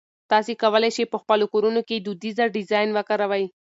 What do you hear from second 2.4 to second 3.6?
ډیزاین وکاروئ.